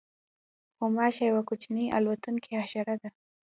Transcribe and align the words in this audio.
غوماشه 0.77 1.23
یوه 1.31 1.41
کوچنۍ 1.49 1.85
الوتونکې 1.97 2.51
حشره 2.61 2.95
ده. 3.01 3.09